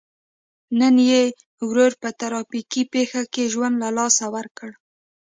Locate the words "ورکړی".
4.35-4.73